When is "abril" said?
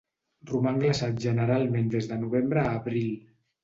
2.83-3.19